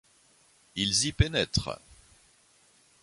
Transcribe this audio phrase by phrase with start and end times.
[0.75, 1.77] Ils y pénètrent.